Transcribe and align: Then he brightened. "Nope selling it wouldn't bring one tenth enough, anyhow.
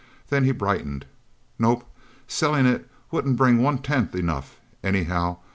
Then 0.29 0.45
he 0.45 0.51
brightened. 0.51 1.05
"Nope 1.59 1.85
selling 2.27 2.65
it 2.65 2.89
wouldn't 3.11 3.37
bring 3.37 3.59
one 3.61 3.77
tenth 3.77 4.15
enough, 4.15 4.59
anyhow. 4.83 5.37